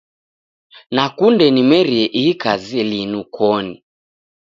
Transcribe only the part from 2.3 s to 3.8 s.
kazi linu koni.